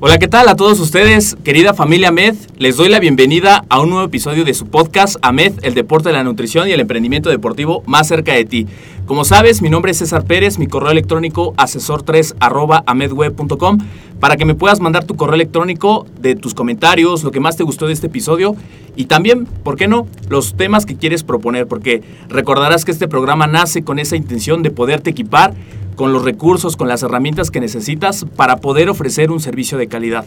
[0.00, 1.36] Hola, ¿qué tal a todos ustedes?
[1.42, 5.54] Querida familia AMED, les doy la bienvenida a un nuevo episodio de su podcast AMED,
[5.62, 8.68] el deporte de la nutrición y el emprendimiento deportivo más cerca de ti.
[9.06, 13.78] Como sabes, mi nombre es César Pérez, mi correo electrónico asesor3 arroba amedweb.com
[14.20, 17.64] para que me puedas mandar tu correo electrónico de tus comentarios, lo que más te
[17.64, 18.54] gustó de este episodio
[18.94, 23.48] y también, ¿por qué no?, los temas que quieres proponer, porque recordarás que este programa
[23.48, 25.54] nace con esa intención de poderte equipar
[25.98, 30.24] con los recursos, con las herramientas que necesitas para poder ofrecer un servicio de calidad.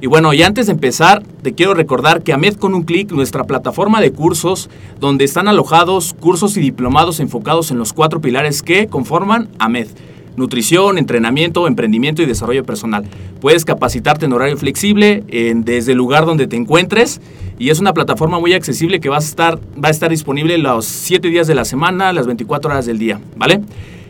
[0.00, 3.42] Y bueno, y antes de empezar, te quiero recordar que AMED con un clic, nuestra
[3.42, 8.86] plataforma de cursos, donde están alojados cursos y diplomados enfocados en los cuatro pilares que
[8.86, 9.88] conforman AMED.
[10.36, 13.04] Nutrición, entrenamiento, emprendimiento y desarrollo personal.
[13.40, 15.24] Puedes capacitarte en horario flexible
[15.56, 17.20] desde el lugar donde te encuentres
[17.58, 20.84] y es una plataforma muy accesible que va a estar, va a estar disponible los
[20.84, 23.60] 7 días de la semana, las 24 horas del día, ¿vale?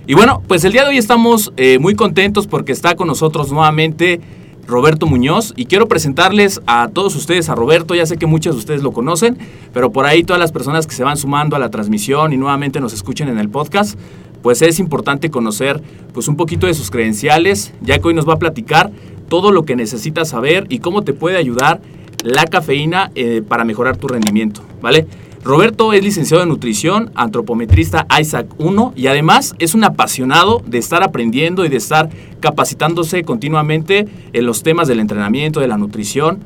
[0.04, 3.52] Y bueno, pues el día de hoy estamos eh, muy contentos porque está con nosotros
[3.52, 4.20] nuevamente
[4.66, 8.58] Roberto Muñoz y quiero presentarles a todos ustedes a Roberto, ya sé que muchos de
[8.58, 9.38] ustedes lo conocen,
[9.72, 12.80] pero por ahí todas las personas que se van sumando a la transmisión y nuevamente
[12.80, 13.96] nos escuchen en el podcast,
[14.42, 15.80] pues es importante conocer
[16.12, 18.90] pues un poquito de sus credenciales, ya que hoy nos va a platicar
[19.28, 21.80] todo lo que necesitas saber y cómo te puede ayudar
[22.24, 25.06] la cafeína eh, para mejorar tu rendimiento, ¿vale?
[25.44, 31.02] Roberto es licenciado en nutrición, antropometrista Isaac 1 y además es un apasionado de estar
[31.02, 36.38] aprendiendo y de estar capacitándose continuamente en los temas del entrenamiento, de la nutrición,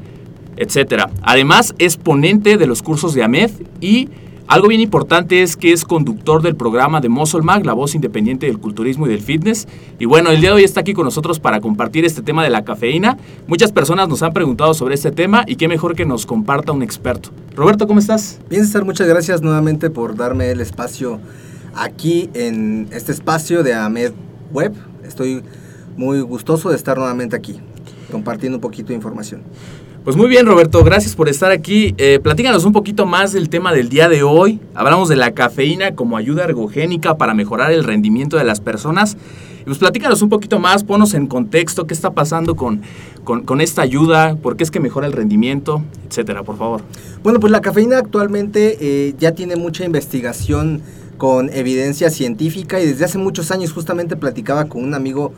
[0.57, 1.11] etc.
[1.21, 3.51] Además es ponente de los cursos de AMED
[3.83, 4.09] y
[4.49, 8.47] algo bien importante es que es conductor del programa de Muscle Mag, la voz independiente
[8.47, 9.67] del culturismo y del fitness.
[9.99, 12.51] Y bueno, el día de hoy está aquí con nosotros para compartir este tema de
[12.51, 13.19] la cafeína.
[13.49, 16.85] Muchas personas nos han preguntado sobre este tema y qué mejor que nos comparta un
[16.85, 17.31] experto.
[17.57, 18.39] Roberto, ¿cómo estás?
[18.49, 21.19] Bien, César, muchas gracias nuevamente por darme el espacio
[21.75, 24.13] aquí en este espacio de AMED
[24.53, 24.75] Web.
[25.05, 25.43] Estoy
[25.97, 27.59] muy gustoso de estar nuevamente aquí,
[28.13, 29.43] compartiendo un poquito de información.
[30.07, 31.93] Pues muy bien, Roberto, gracias por estar aquí.
[31.99, 34.61] Eh, platícanos un poquito más del tema del día de hoy.
[34.73, 39.17] Hablamos de la cafeína como ayuda ergogénica para mejorar el rendimiento de las personas.
[39.65, 42.83] Pues platícanos un poquito más, ponos en contexto qué está pasando con,
[43.25, 46.83] con, esta ayuda, por qué es que mejora el rendimiento, etcétera, por favor.
[47.25, 50.83] Bueno, pues la cafeína actualmente eh, ya tiene mucha investigación
[51.19, 55.33] con evidencia científica y desde hace muchos años justamente platicaba con un amigo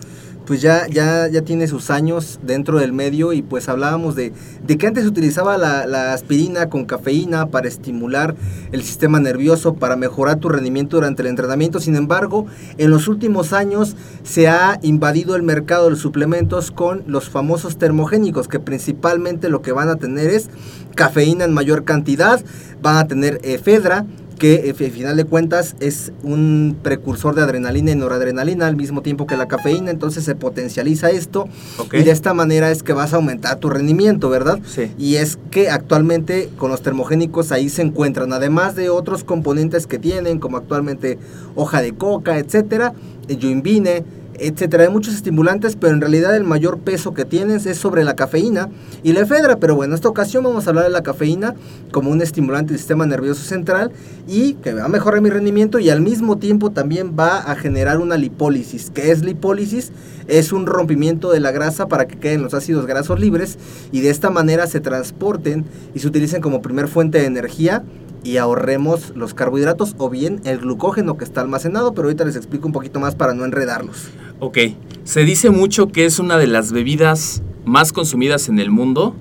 [0.48, 4.32] pues ya, ya, ya tiene sus años dentro del medio y pues hablábamos de,
[4.66, 8.34] de que antes se utilizaba la, aspirina con cafeína para estimular
[8.72, 11.80] el sistema nervioso, para mejorar tu rendimiento durante el entrenamiento.
[11.80, 12.46] Sin embargo,
[12.78, 17.76] en los últimos años se ha invadido el mercado de los suplementos con los famosos
[17.76, 20.48] termogénicos, que principalmente lo que van a tener es
[20.94, 22.42] cafeína en mayor cantidad,
[22.80, 24.06] van a tener efedra,
[24.38, 29.26] que al final de cuentas es un precursor de adrenalina y noradrenalina al mismo tiempo
[29.26, 31.48] que la cafeína, entonces se potencializa esto
[31.92, 34.60] y de esta manera es que vas a aumentar tu rendimiento, ¿verdad?
[34.66, 34.92] Sí.
[34.96, 39.98] Y es que actualmente con los termogénicos ahí se encuentran, además de otros componentes que
[39.98, 41.18] tienen, como actualmente
[41.54, 42.94] hoja de coca, etcétera,
[43.28, 44.04] yoinvine,
[44.38, 44.84] etcétera.
[44.84, 48.68] Hay muchos estimulantes, pero en realidad el mayor peso que tienes es sobre la cafeína
[49.02, 49.56] y la efedra.
[49.56, 51.54] Pero bueno, en esta ocasión vamos a hablar de la cafeína
[51.92, 53.90] como un estimulante del sistema nervioso central
[54.26, 57.98] y que va a mejorar mi rendimiento y al mismo tiempo también va a generar
[57.98, 58.90] una lipólisis.
[58.94, 59.92] ¿Qué es lipólisis?
[60.26, 63.58] Es un rompimiento de la grasa para que queden los ácidos grasos libres
[63.92, 67.82] y de esta manera se transporten y se utilicen como primer fuente de energía
[68.22, 72.66] y ahorremos los carbohidratos o bien el glucógeno que está almacenado, pero ahorita les explico
[72.66, 74.08] un poquito más para no enredarlos.
[74.40, 74.58] Ok,
[75.02, 79.16] se dice mucho que es una de las bebidas más consumidas en el mundo.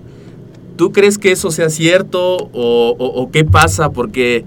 [0.76, 3.92] ¿Tú crees que eso sea cierto o, qué pasa?
[3.92, 4.46] Porque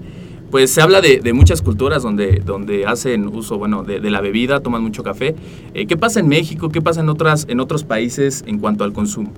[0.49, 4.81] pues se habla de, muchas culturas donde, donde hacen uso bueno, de, la bebida, toman
[4.81, 5.35] mucho café.
[5.73, 6.69] Eh, ¿Qué pasa en México?
[6.69, 9.31] ¿Qué pasa en, otras, en otros países en cuanto al consumo?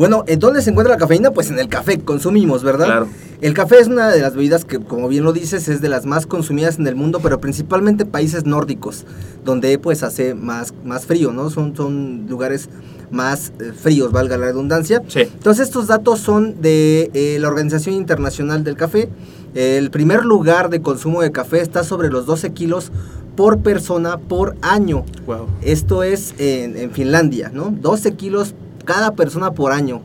[0.00, 1.30] Bueno, ¿en dónde se encuentra la cafeína?
[1.30, 2.86] Pues en el café consumimos, ¿verdad?
[2.86, 3.08] Claro.
[3.42, 6.06] El café es una de las bebidas que, como bien lo dices, es de las
[6.06, 9.04] más consumidas en el mundo, pero principalmente países nórdicos,
[9.44, 11.50] donde pues hace más, más frío, ¿no?
[11.50, 12.70] Son, son lugares
[13.10, 15.02] más eh, fríos, valga la redundancia.
[15.06, 15.20] Sí.
[15.20, 19.10] Entonces estos datos son de eh, la Organización Internacional del Café.
[19.54, 22.90] El primer lugar de consumo de café está sobre los 12 kilos
[23.36, 25.04] por persona por año.
[25.26, 25.46] Wow.
[25.60, 27.70] Esto es en, en Finlandia, ¿no?
[27.70, 28.54] 12 kilos
[28.90, 30.02] cada persona por año.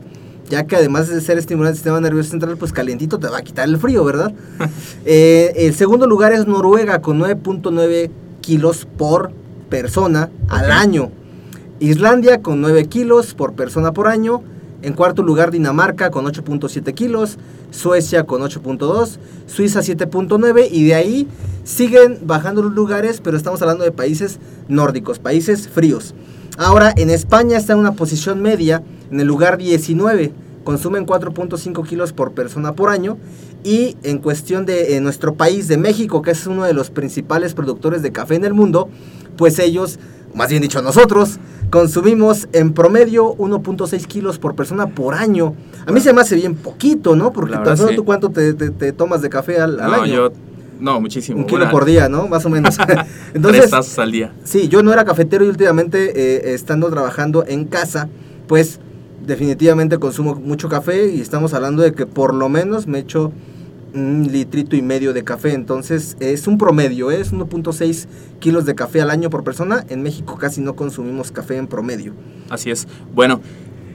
[0.48, 3.42] Ya que además de ser estimulante del sistema nervioso central, pues calientito te va a
[3.42, 4.32] quitar el frío, ¿verdad?
[5.04, 8.10] Eh, el segundo lugar es Noruega con 9.9
[8.40, 9.32] kilos por
[9.68, 11.10] persona al año.
[11.80, 14.42] Islandia con 9 kilos por persona por año.
[14.82, 17.38] En cuarto lugar Dinamarca con 8.7 kilos.
[17.72, 19.18] Suecia con 8.2.
[19.46, 20.68] Suiza 7.9.
[20.70, 21.28] Y de ahí
[21.64, 26.14] siguen bajando los lugares, pero estamos hablando de países nórdicos, países fríos.
[26.56, 30.32] Ahora, en España está en una posición media en el lugar 19
[30.66, 33.16] consumen 4.5 kilos por persona por año
[33.62, 38.02] y en cuestión de nuestro país de México, que es uno de los principales productores
[38.02, 38.90] de café en el mundo,
[39.36, 39.98] pues ellos,
[40.34, 41.38] más bien dicho nosotros,
[41.70, 45.54] consumimos en promedio 1.6 kilos por persona por año.
[45.86, 47.32] A mí se me hace bien poquito, ¿no?
[47.32, 50.06] Porque tan solo tú cuánto te, tomas de café al, no, año.
[50.06, 50.32] Yo,
[50.80, 51.38] no, muchísimo.
[51.38, 52.28] Un kilo por día, ¿no?
[52.28, 52.76] Más o menos.
[53.34, 54.32] Entonces, Tres tazas al día.
[54.44, 58.08] Sí, yo no era cafetero y últimamente eh, estando trabajando en casa,
[58.46, 58.80] pues
[59.26, 63.32] definitivamente consumo mucho café y estamos hablando de que por lo menos me echo
[63.94, 65.54] un litrito y medio de café.
[65.54, 67.20] Entonces es un promedio, ¿eh?
[67.20, 68.06] es 1.6
[68.38, 69.84] kilos de café al año por persona.
[69.88, 72.12] En México casi no consumimos café en promedio.
[72.50, 72.86] Así es.
[73.14, 73.40] Bueno,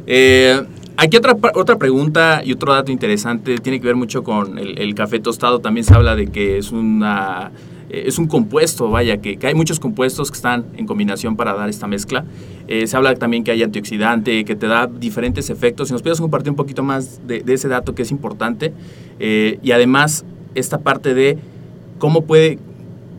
[0.07, 0.65] eh,
[1.01, 5.19] aquí otra, otra pregunta y otro dato interesante tiene que ver mucho con el café
[5.19, 5.59] tostado.
[5.59, 7.51] También se habla de que es una
[7.91, 11.69] eh, es un compuesto, vaya, que, hay muchos compuestos que están en combinación para dar
[11.69, 12.23] esta mezcla.
[12.67, 15.89] Eh, se habla también que hay antioxidante, que te da diferentes efectos.
[15.89, 18.73] Si nos puedes compartir un poquito más de, ese dato que es importante.
[19.19, 20.23] Eh, y además,
[20.55, 21.37] esta parte de
[21.99, 22.59] cómo puede,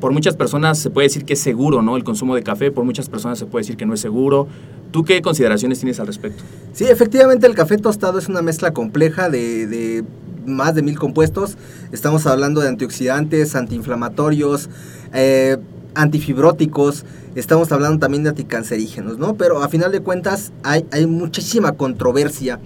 [0.00, 1.98] por muchas personas se puede decir que es seguro, ¿no?
[1.98, 4.48] El consumo de café, por muchas personas se puede decir que no es seguro.
[4.92, 6.44] ¿Tú qué consideraciones tienes al respecto?
[6.72, 10.04] Sí, efectivamente el café tostado es una mezcla compleja de
[10.46, 11.56] más de mil compuestos.
[11.92, 14.68] Estamos hablando de antioxidantes, antiinflamatorios,
[15.12, 15.56] eh,
[15.94, 19.34] antifibróticos, estamos hablando también de anticancerígenos, ¿no?
[19.34, 22.60] Pero a final de cuentas hay, hay muchísima controversia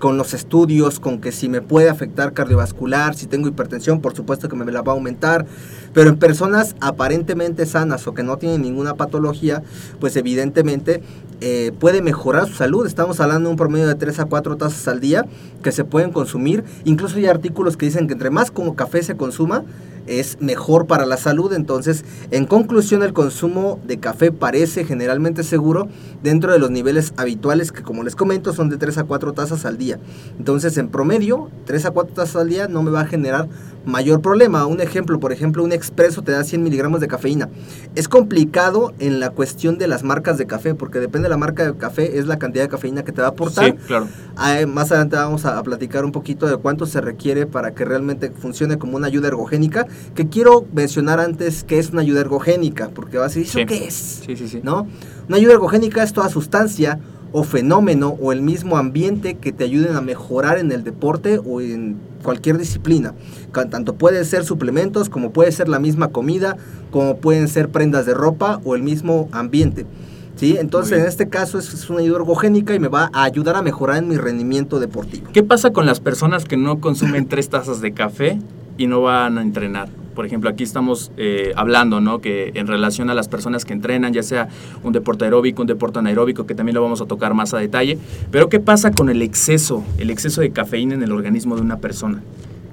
[0.00, 4.48] con los estudios, con que si me puede afectar cardiovascular, si tengo hipertensión, por supuesto
[4.48, 5.46] que me la va a aumentar,
[5.92, 9.62] pero en personas aparentemente sanas o que no tienen ninguna patología,
[10.00, 11.02] pues evidentemente
[11.40, 12.86] eh, puede mejorar su salud.
[12.86, 15.24] Estamos hablando de un promedio de 3 a 4 tazas al día
[15.62, 16.64] que se pueden consumir.
[16.84, 19.64] Incluso hay artículos que dicen que entre más como café se consuma,
[20.08, 21.52] es mejor para la salud.
[21.52, 25.88] Entonces, en conclusión, el consumo de café parece generalmente seguro
[26.22, 29.64] dentro de los niveles habituales que, como les comento, son de 3 a 4 tazas
[29.64, 29.98] al día.
[30.38, 33.48] Entonces, en promedio, 3 a 4 tazas al día no me va a generar
[33.88, 34.66] mayor problema.
[34.66, 37.48] Un ejemplo, por ejemplo, un expreso te da 100 miligramos de cafeína.
[37.94, 41.64] Es complicado en la cuestión de las marcas de café, porque depende de la marca
[41.64, 43.64] de café, es la cantidad de cafeína que te va a aportar.
[43.64, 44.06] Sí, claro.
[44.68, 48.78] Más adelante vamos a, platicar un poquito de cuánto se requiere para que realmente funcione
[48.78, 53.36] como una ayuda ergogénica, que quiero mencionar antes que es una ayuda ergogénica, porque vas
[53.36, 54.22] a decir, ¿eso qué es?
[54.26, 54.60] Sí, sí, sí.
[54.62, 54.86] ¿No?
[55.28, 56.98] Una ayuda ergogénica es toda sustancia
[57.32, 61.60] o fenómeno o el mismo ambiente que te ayuden a mejorar en el deporte o
[61.60, 63.14] en cualquier disciplina.
[63.70, 66.56] Tanto pueden ser suplementos como puede ser la misma comida,
[66.90, 69.86] como pueden ser prendas de ropa o el mismo ambiente.
[70.36, 70.56] ¿Sí?
[70.56, 73.96] Entonces, en este caso es, una ayuda ergogénica y me va a ayudar a mejorar
[73.96, 75.26] en mi rendimiento deportivo.
[75.32, 78.38] ¿Qué pasa con las personas que no consumen tres tazas de café
[78.78, 79.88] y no van a entrenar?
[80.18, 82.20] por ejemplo, aquí estamos eh, hablando, ¿no?
[82.20, 84.48] Que en relación a las personas que entrenan, ya sea
[84.82, 88.00] un deporte aeróbico, un deporte anaeróbico, que también lo vamos a tocar más a detalle,
[88.32, 91.76] pero ¿qué pasa con el exceso, el exceso de cafeína en el organismo de una
[91.76, 92.20] persona?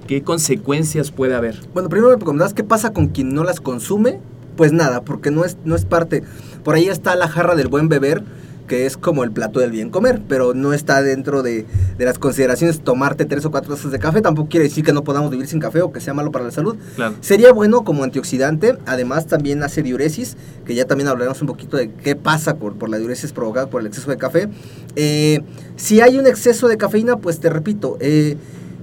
[0.08, 1.60] ¿Qué consecuencias puede haber?
[1.72, 4.18] Bueno, primero me preguntas qué pasa con quien no las consume.
[4.58, 6.24] Pues nada, porque no es, no es parte.
[6.64, 8.24] Por ahí está la jarra del buen beber
[8.68, 11.66] que es como el plato del bien comer, pero no está dentro de,
[11.98, 15.32] las consideraciones tomarte tres o cuatro tazas de café, tampoco quiere decir que no podamos
[15.32, 16.76] vivir sin café o que sea malo para la salud.
[17.22, 21.92] Sería bueno como antioxidante, además también hace diuresis, que ya también hablaremos un poquito de
[21.92, 24.50] qué pasa por, por la diuresis provocada por el exceso de café.
[24.96, 25.42] Eh,
[25.76, 28.38] si hay un exceso de cafeína, pues te repito, eh,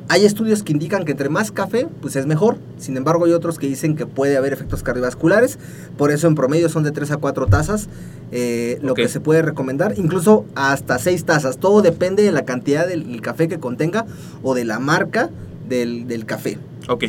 [0.09, 2.59] hay estudios que indican que entre más café, pues es mejor.
[2.79, 5.59] Sin embargo, hay otros que dicen que puede haber efectos cardiovasculares.
[5.97, 7.89] Por eso en promedio son de 3 a 4 tazas.
[8.31, 11.59] Eh, lo que se puede recomendar, incluso hasta 6 tazas.
[11.59, 14.07] Todo depende de la cantidad del café que contenga
[14.43, 15.31] o de la marca
[15.69, 16.59] del, café.
[16.89, 17.05] Ok.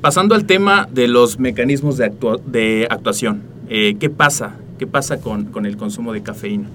[0.00, 2.12] Pasando al tema de los mecanismos de,
[2.46, 3.42] de actuación.
[3.68, 4.54] Eh, ¿Qué pasa?
[4.78, 6.68] ¿Qué pasa con, con el consumo de cafeína?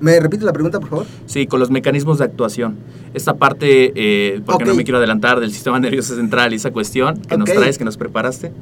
[0.00, 1.06] ¿Me repite la pregunta, por favor?
[1.26, 2.76] Sí, con los mecanismos de actuación.
[3.14, 7.20] Esta parte, eh, porque no me quiero adelantar, del sistema nervioso central y esa cuestión
[7.22, 8.52] que nos traes, que nos preparaste.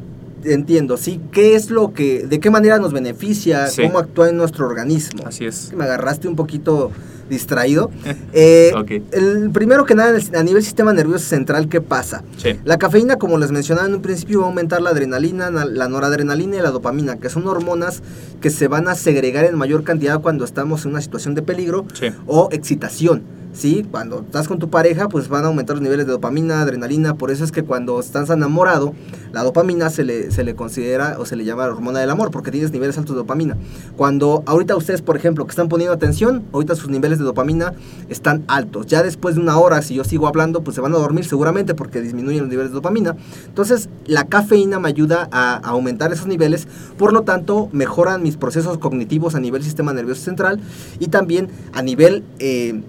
[0.44, 1.20] Entiendo, sí.
[1.32, 5.24] ¿Qué es lo que, de qué manera nos beneficia, cómo actúa en nuestro organismo?
[5.26, 5.72] Así es.
[5.74, 6.90] Me agarraste un poquito
[7.28, 7.90] distraído.
[8.36, 8.72] Eh,
[9.12, 12.24] el primero que nada, a nivel sistema nervioso central, ¿qué pasa?
[12.64, 16.56] La cafeína, como les mencionaba en un principio, va a aumentar la adrenalina, la noradrenalina
[16.56, 18.02] y la dopamina, que son hormonas
[18.40, 21.86] que se van a segregar en mayor cantidad cuando estamos en una situación de peligro
[22.26, 23.22] o excitación.
[23.54, 23.86] ¿sí?
[23.90, 27.30] Cuando estás con tu pareja, pues van a aumentar los niveles de dopamina, adrenalina, por
[27.30, 28.94] eso es que cuando estás enamorado,
[29.32, 32.50] la dopamina se le, se le considera o se le llama hormona del amor, porque
[32.50, 33.56] tienes niveles altos de dopamina.
[33.96, 37.74] Cuando ahorita ustedes, por ejemplo, que están poniendo atención, ahorita sus niveles de dopamina
[38.08, 38.86] están altos.
[38.86, 41.74] Ya después de una hora, si yo sigo hablando, pues se van a dormir seguramente
[41.74, 43.16] porque disminuyen los niveles de dopamina.
[43.46, 46.66] Entonces, la cafeína me ayuda a, aumentar esos niveles,
[46.98, 50.60] por lo tanto, mejoran mis procesos cognitivos a nivel sistema nervioso central
[50.98, 52.24] y también a nivel...
[52.38, 52.82] Eh,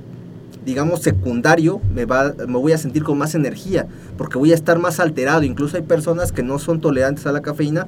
[0.66, 3.86] digamos, secundario, me, va, me voy a sentir con más energía,
[4.18, 5.44] porque voy a estar más alterado.
[5.44, 7.86] Incluso hay personas que no son tolerantes a la cafeína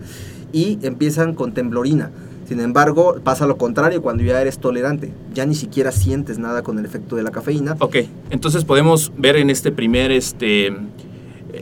[0.53, 2.11] y empiezan con temblorina.
[2.47, 5.11] Sin embargo, pasa lo contrario cuando ya eres tolerante.
[5.33, 7.75] Ya ni siquiera sientes nada con el efecto de la cafeína.
[7.79, 7.97] Ok,
[8.29, 10.73] entonces podemos ver en este primer, este,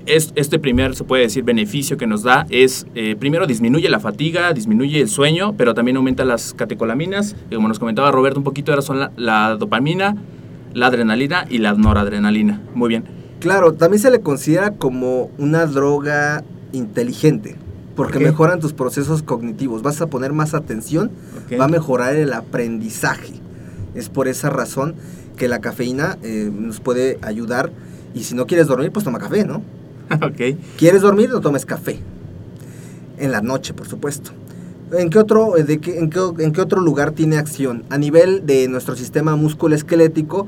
[0.05, 4.53] este primer, se puede decir, beneficio que nos da es, eh, primero disminuye la fatiga,
[4.53, 7.35] disminuye el sueño, pero también aumenta las catecolaminas.
[7.49, 10.15] Y como nos comentaba Roberto un poquito, ahora son la, dopamina,
[10.75, 12.61] la adrenalina y la noradrenalina.
[12.75, 13.05] Muy bien.
[13.39, 17.55] Claro, también se le considera como una droga inteligente
[17.95, 21.11] porque mejoran tus procesos cognitivos, vas a poner más atención,
[21.59, 23.33] va a mejorar el aprendizaje.
[23.93, 24.95] Es por esa razón
[25.37, 27.71] que la cafeína eh, nos puede ayudar
[28.13, 29.61] y si no quieres dormir, pues toma café, ¿no?
[30.11, 30.57] ok.
[30.77, 31.29] ¿Quieres dormir?
[31.29, 31.99] No tomes café.
[33.17, 34.31] En la noche, por supuesto.
[34.97, 37.83] ¿En qué, otro, eh, de qué, en, qué, otro lugar tiene acción?
[37.89, 40.45] A nivel de nuestro sistema musculoesquelético,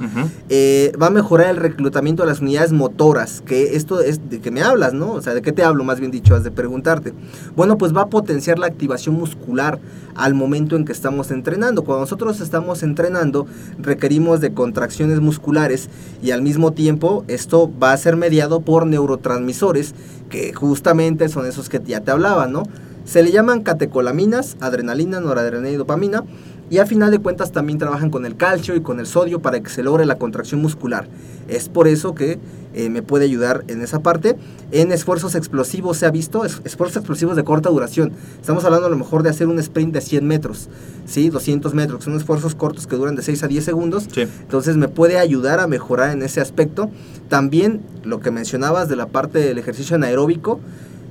[0.49, 4.51] eh, va a mejorar el reclutamiento de las unidades motoras, que esto es de que
[4.51, 5.11] me hablas, ¿no?
[5.11, 5.83] O sea, ¿de qué te hablo?
[5.83, 7.13] Más bien dicho, has de preguntarte.
[7.55, 9.79] Bueno, pues va a potenciar la activación muscular
[10.15, 11.83] al momento en que estamos entrenando.
[11.83, 13.47] Cuando nosotros estamos entrenando,
[13.79, 15.89] requerimos de contracciones musculares
[16.21, 19.93] y al mismo tiempo esto va a ser mediado por neurotransmisores,
[20.29, 22.63] que justamente son esos que ya te hablaba, ¿no?
[23.07, 26.25] Se le llaman catecolaminas, adrenalina, noradrenalina y dopamina.
[26.69, 29.61] Y a final de cuentas también trabajan con el calcio y con el sodio para
[29.61, 31.07] que se logre la contracción muscular.
[31.47, 32.37] Es por eso que
[32.73, 34.35] eh, me puede ayudar en esa parte.
[34.73, 38.11] En esfuerzos explosivos se ha visto, esfuerzos explosivos de corta duración.
[38.41, 40.67] Estamos hablando a lo mejor de hacer un sprint de 100 metros,
[41.05, 41.29] ¿sí?
[41.29, 42.03] 200 metros.
[42.03, 44.09] Son esfuerzos cortos que duran de 6 a 10 segundos.
[44.17, 46.91] Entonces me puede ayudar a mejorar en ese aspecto.
[47.29, 50.59] También lo que mencionabas de la parte del ejercicio anaeróbico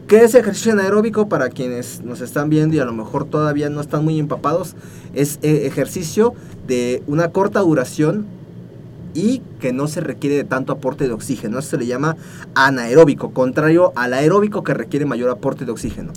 [0.07, 3.81] ¿Qué es ejercicio anaeróbico para quienes nos están viendo y a lo mejor todavía no
[3.81, 4.77] están muy empapados?
[5.15, 6.33] Es eh, ejercicio
[6.69, 8.25] de una corta duración
[9.15, 11.59] y que no se requiere de tanto aporte de oxígeno.
[11.59, 12.17] Eso se le llama
[12.55, 16.13] anaeróbico, contrario al aeróbico que requiere mayor aporte de oxígeno.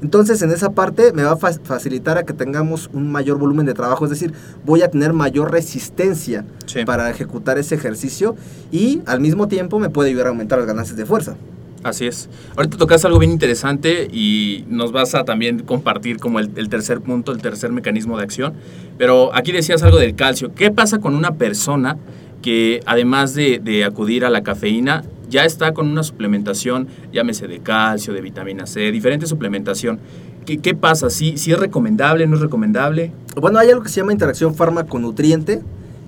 [0.00, 3.74] Entonces, en esa parte me va a facilitar a que tengamos un mayor volumen de
[3.74, 4.32] trabajo, es decir,
[4.64, 6.44] voy a tener mayor resistencia
[6.86, 8.36] para ejecutar ese ejercicio
[8.70, 11.36] y al mismo tiempo me puede ayudar a aumentar las ganancias de fuerza.
[11.84, 12.30] Así es.
[12.56, 17.30] Ahorita tocas algo bien interesante y nos vas a también compartir como el, tercer punto,
[17.30, 18.54] el tercer mecanismo de acción.
[18.96, 20.54] Pero aquí decías algo del calcio.
[20.54, 21.98] ¿Qué pasa con una persona
[22.40, 28.14] que además de, acudir a la cafeína, ya está con una suplementación, llámese de calcio,
[28.14, 30.00] de vitamina C, diferente suplementación?
[30.46, 31.10] ¿Qué, pasa?
[31.10, 33.12] ¿Sí, ¿Sí es recomendable, no es recomendable?
[33.38, 35.62] Bueno, hay algo que se llama interacción fármaco-nutriente.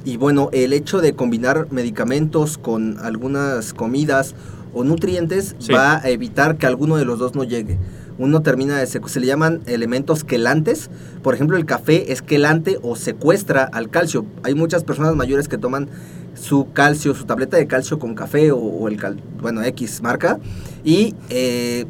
[0.06, 4.36] Y bueno, el hecho de combinar medicamentos con algunas comidas
[4.76, 7.78] o nutrientes va a evitar que alguno de los dos no llegue.
[8.18, 10.90] Uno termina de se, se le llaman elementos quelantes.
[11.22, 14.26] Por ejemplo, el café es quelante o secuestra al calcio.
[14.42, 15.88] Hay muchas personas mayores que toman
[16.34, 18.98] su calcio, su tableta de calcio con café o, el
[19.40, 20.38] bueno X marca
[20.84, 21.86] y eh,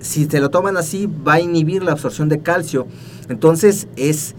[0.00, 2.86] si se lo toman así va a inhibir la absorción de calcio.
[3.28, 4.34] Entonces es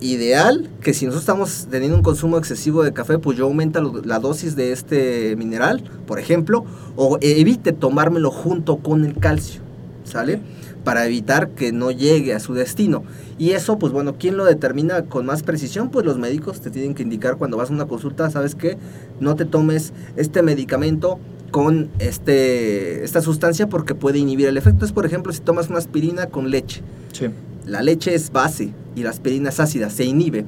[0.00, 4.18] ideal que si nosotros estamos teniendo un consumo excesivo de café, pues yo aumenta la
[4.18, 6.64] dosis de este mineral, por ejemplo,
[6.96, 9.60] o evite tomármelo junto con el calcio,
[10.04, 10.40] ¿sale?
[10.84, 13.02] Para evitar que no llegue a su destino.
[13.38, 15.90] Y eso, pues bueno, ¿quién lo determina con más precisión?
[15.90, 18.78] Pues los médicos te tienen que indicar cuando vas a una consulta, ¿sabes qué?
[19.20, 21.18] No te tomes este medicamento
[21.50, 24.84] con este, esta sustancia porque puede inhibir el efecto.
[24.84, 26.82] Es, por ejemplo, si tomas una aspirina con leche.
[27.12, 27.26] Sí
[27.68, 30.44] la leche es base y la aspirina es ácida, se inhibe.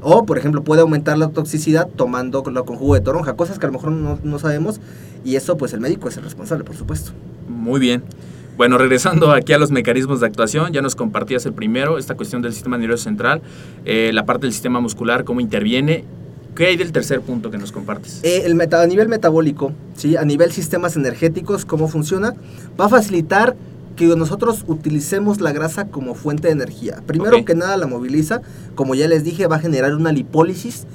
[0.00, 3.68] O, por ejemplo, puede aumentar la toxicidad tomando con jugo de toronja, cosas que a
[3.68, 4.80] lo mejor no, sabemos
[5.24, 7.12] y eso pues el médico es el responsable, por supuesto.
[7.48, 8.02] Muy bien.
[8.56, 12.42] Bueno, regresando aquí a los mecanismos de actuación, ya nos compartías el primero, esta cuestión
[12.42, 13.42] del sistema nervioso central,
[13.84, 16.04] eh, la parte del sistema muscular, cómo interviene.
[16.54, 18.20] ¿Qué hay del tercer punto que nos compartes?
[18.24, 20.16] Eh, el a nivel metabólico, ¿sí?
[20.16, 22.34] a nivel sistemas energéticos, cómo funciona,
[22.78, 23.56] va a facilitar
[23.96, 27.02] que nosotros utilicemos la grasa como fuente de energía.
[27.06, 28.42] Primero que nada la moviliza,
[28.74, 30.86] como ya les dije, va a generar una lipólisis.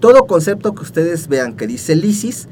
[0.00, 2.48] Todo concepto que ustedes vean que dice lisis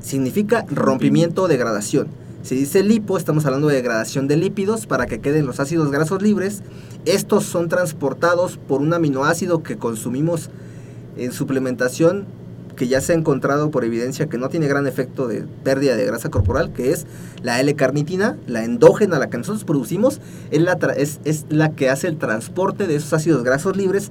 [0.00, 2.08] significa rompimiento o degradación.
[2.42, 6.20] Si dice lipo, estamos hablando de degradación de lípidos para que queden los ácidos grasos
[6.20, 6.62] libres.
[7.06, 10.50] Estos son transportados por un aminoácido que consumimos
[11.16, 12.26] en suplementación
[12.74, 16.04] que ya se ha encontrado por evidencia que no tiene gran efecto de pérdida de
[16.04, 17.06] grasa corporal, que es
[17.42, 22.08] la L-carnitina, la endógena, la que nosotros producimos, es la, es, es la que hace
[22.08, 24.10] el transporte de esos ácidos grasos libres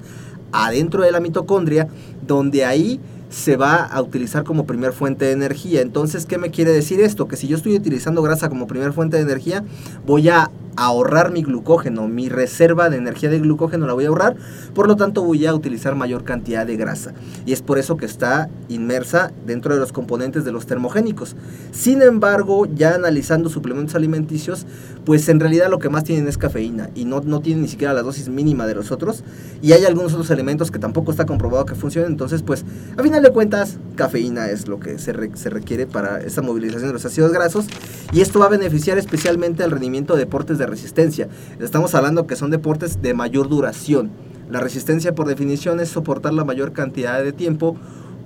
[0.52, 1.88] adentro de la mitocondria,
[2.26, 5.80] donde ahí se va a utilizar como primer fuente de energía.
[5.80, 7.26] Entonces, ¿qué me quiere decir esto?
[7.26, 9.64] Que si yo estoy utilizando grasa como primer fuente de energía,
[10.06, 14.36] voy a ahorrar mi glucógeno, mi reserva de energía de glucógeno la voy a ahorrar,
[14.74, 17.12] por lo tanto voy a utilizar mayor cantidad de grasa.
[17.46, 21.36] Y es por eso que está inmersa dentro de los componentes de los termogénicos.
[21.70, 24.66] Sin embargo, ya analizando suplementos alimenticios,
[25.04, 27.92] pues en realidad lo que más tienen es cafeína y no, no tienen ni siquiera
[27.92, 29.22] la dosis mínima de los otros.
[29.62, 32.12] Y hay algunos otros elementos que tampoco está comprobado que funcionen.
[32.12, 32.64] Entonces, pues
[32.96, 36.94] a final de cuentas, cafeína es lo que se, se requiere para esa movilización de
[36.94, 37.66] los ácidos grasos.
[38.12, 41.28] Y esto va a beneficiar especialmente al rendimiento de deportes de resistencia.
[41.60, 44.10] Estamos hablando que son deportes de mayor duración.
[44.50, 47.76] La resistencia por definición es soportar la mayor cantidad de tiempo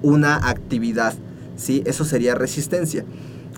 [0.03, 1.15] una actividad.
[1.57, 1.83] ¿sí?
[1.87, 3.05] Eso sería resistencia.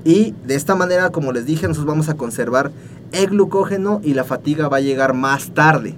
[0.04, 2.70] Y de esta manera, como les dije, nosotros vamos a conservar
[3.12, 5.94] el glucógeno y la fatiga va a llegar más tarde.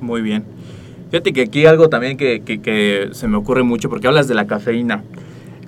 [0.00, 0.44] Muy bien.
[1.10, 4.46] Fíjate que aquí algo también que, que, se me ocurre mucho, porque hablas de la
[4.46, 5.04] cafeína.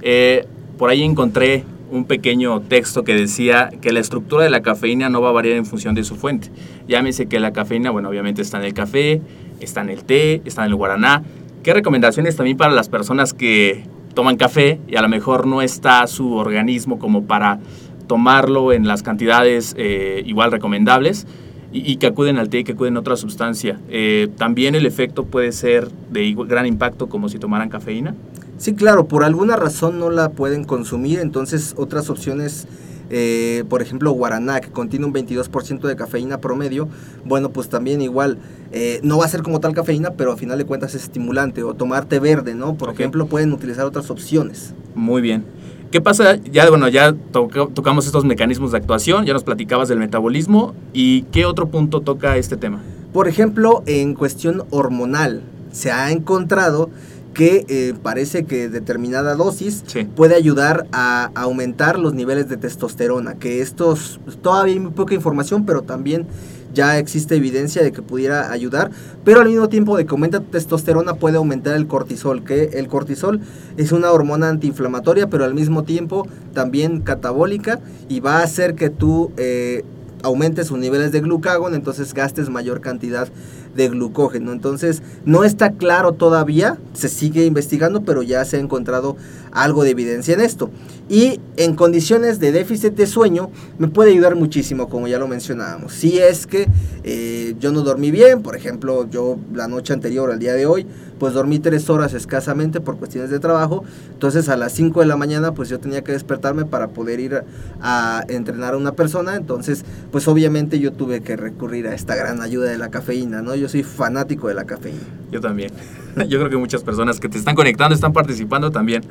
[0.02, 0.44] Eh,
[0.76, 5.20] por ahí encontré un pequeño texto que decía que la estructura de la cafeína no
[5.20, 6.50] va a variar en función de su fuente.
[6.88, 9.20] Llámese que la cafeína, bueno, obviamente está en el café,
[9.60, 11.22] está en el té, está en el guaraná.
[11.62, 16.06] ¿Qué recomendaciones también para las personas que toman café y a lo mejor no está
[16.06, 17.60] su organismo como para
[18.06, 21.26] tomarlo en las cantidades eh, igual recomendables
[21.72, 23.80] y, que acuden al té y que acuden a otra sustancia?
[23.88, 28.14] Eh, ¿También el efecto puede ser de gran impacto como si tomaran cafeína?
[28.58, 32.66] Sí, claro, por alguna razón no la pueden consumir, entonces otras opciones,
[33.10, 36.88] eh, por ejemplo, guaraná, que contiene un 22% de cafeína promedio,
[37.24, 38.38] bueno, pues también igual,
[38.72, 41.62] eh, no va a ser como tal cafeína, pero a final de cuentas es estimulante,
[41.62, 42.76] o tomar té verde, ¿no?
[42.76, 44.72] Por ejemplo, pueden utilizar otras opciones.
[44.94, 45.44] Muy bien.
[45.90, 46.36] ¿Qué pasa?
[46.36, 51.44] Ya, bueno, ya tocamos estos mecanismos de actuación, ya nos platicabas del metabolismo, ¿y qué
[51.44, 52.82] otro punto toca este tema?
[53.12, 56.90] Por ejemplo, en cuestión hormonal, se ha encontrado
[57.36, 63.60] que eh, parece que determinada dosis puede ayudar a aumentar los niveles de testosterona, que
[63.60, 66.26] estos, todavía hay muy poca información, pero también
[66.72, 68.90] ya existe evidencia de que pudiera ayudar,
[69.22, 73.42] pero al mismo tiempo de que aumenta testosterona puede aumentar el cortisol, que el cortisol
[73.76, 78.88] es una hormona antiinflamatoria, pero al mismo tiempo también catabólica y va a hacer que
[78.88, 79.84] tú eh,
[80.22, 83.28] aumentes sus niveles de glucagón, entonces gastes mayor cantidad
[83.76, 84.52] de glucógeno.
[84.52, 89.16] Entonces, no está claro todavía, se sigue investigando, pero ya se ha encontrado
[89.56, 90.70] algo de evidencia en esto.
[91.08, 95.92] Y en condiciones de déficit de sueño, me puede ayudar muchísimo, como ya lo mencionábamos.
[95.92, 96.68] Si es que
[97.04, 100.86] eh, yo no dormí bien, por ejemplo, yo la noche anterior al día de hoy,
[101.18, 103.84] pues dormí tres horas escasamente por cuestiones de trabajo.
[104.12, 107.44] Entonces a las 5 de la mañana pues yo tenía que despertarme para poder ir
[107.80, 109.36] a entrenar a una persona.
[109.36, 113.54] Entonces pues obviamente yo tuve que recurrir a esta gran ayuda de la cafeína, ¿no?
[113.54, 115.00] Yo soy fanático de la cafeína.
[115.30, 115.72] Yo también.
[116.28, 119.02] Yo creo que muchas personas que te están conectando, están participando también.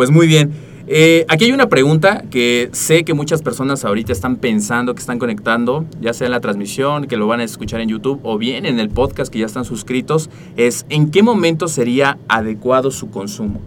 [0.00, 0.50] Pues muy bien.
[0.86, 5.18] Eh, aquí hay una pregunta que sé que muchas personas ahorita están pensando, que están
[5.18, 8.64] conectando, ya sea en la transmisión, que lo van a escuchar en YouTube o bien
[8.64, 13.60] en el podcast que ya están suscritos, es ¿en qué momento sería adecuado su consumo?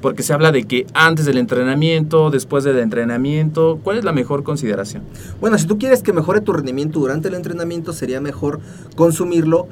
[0.00, 4.42] Porque se habla de que antes del entrenamiento, después del entrenamiento, ¿cuál es la mejor
[4.42, 5.04] consideración?
[5.40, 8.58] Bueno, si tú quieres que mejore tu rendimiento durante el entrenamiento, sería mejor
[8.96, 9.68] consumirlo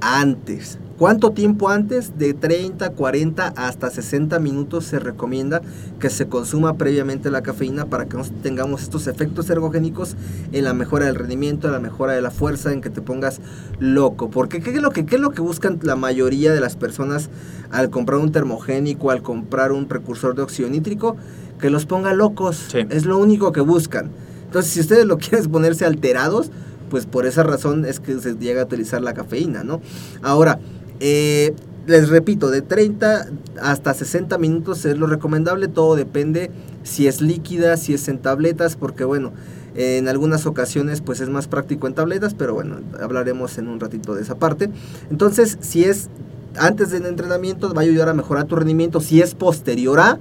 [0.00, 0.78] antes.
[1.02, 2.16] ¿Cuánto tiempo antes?
[2.16, 5.60] De 30, 40 hasta 60 minutos se recomienda
[5.98, 10.14] que se consuma previamente la cafeína para que no tengamos estos efectos ergogénicos
[10.52, 13.40] en la mejora del rendimiento, en la mejora de la fuerza, en que te pongas
[13.80, 14.30] loco.
[14.30, 17.30] Porque ¿qué es lo que, qué es lo que buscan la mayoría de las personas
[17.72, 21.16] al comprar un termogénico, al comprar un precursor de óxido nítrico?
[21.58, 22.76] Que los ponga locos.
[22.90, 24.12] Es lo único que buscan.
[24.44, 26.52] Entonces, si ustedes lo quieren ponerse alterados,
[26.90, 29.80] pues por esa razón es que se llega a utilizar la cafeína, ¿no?
[30.20, 30.60] Ahora,
[31.04, 31.52] eh,
[31.88, 33.26] les repito, de 30
[33.60, 36.52] hasta 60 minutos es lo recomendable, todo depende
[36.84, 39.32] si es líquida, si es en tabletas, porque bueno,
[39.74, 44.14] en algunas ocasiones pues es más práctico en tabletas, pero bueno, hablaremos en un ratito
[44.14, 44.70] de esa parte.
[45.10, 46.08] Entonces, si es
[46.56, 50.20] antes del entrenamiento va a ayudar a mejorar tu rendimiento, si es posterior a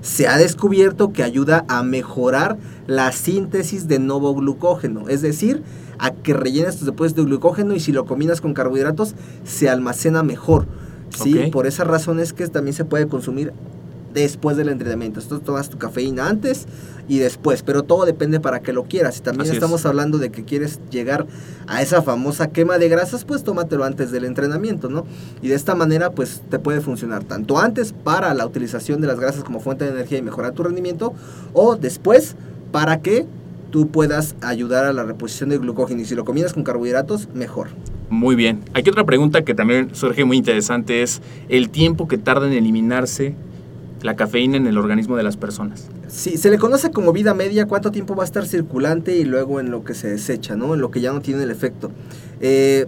[0.00, 5.62] se ha descubierto que ayuda a mejorar la síntesis de nuevo glucógeno, es decir,
[5.98, 10.22] a que rellenes tus depósitos de glucógeno y si lo combinas con carbohidratos se almacena
[10.22, 10.66] mejor.
[11.10, 11.50] ¿sí?
[11.52, 13.52] Por esa razón es que también se puede consumir
[14.12, 15.20] después del entrenamiento.
[15.20, 16.66] Entonces tomas tu cafeína antes
[17.08, 19.16] y después, pero todo depende para que lo quieras.
[19.16, 21.26] Si también estamos hablando de que quieres llegar
[21.66, 25.04] a esa famosa quema de grasas, pues tómatelo antes del entrenamiento, ¿no?
[25.40, 29.18] Y de esta manera, pues te puede funcionar tanto antes para la utilización de las
[29.18, 31.14] grasas como fuente de energía y mejorar tu rendimiento,
[31.52, 32.36] o después
[32.70, 33.26] para que
[33.72, 36.00] tú puedas ayudar a la reposición de glucógeno.
[36.00, 37.70] Y si lo combinas con carbohidratos, mejor.
[38.10, 38.60] Muy bien.
[38.74, 43.34] Aquí otra pregunta que también surge muy interesante es el tiempo que tarda en eliminarse
[44.02, 45.86] la cafeína en el organismo de las personas?
[46.08, 49.60] Sí, se le conoce como vida media, cuánto tiempo va a estar circulante y luego
[49.60, 50.74] en lo que se desecha, ¿no?
[50.74, 51.90] En lo que ya no tiene el efecto.
[52.40, 52.86] Eh,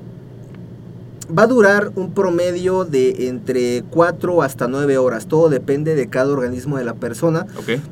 [1.37, 5.27] va a durar un promedio de entre 4 hasta 9 horas.
[5.27, 7.47] Todo depende de cada organismo de la persona.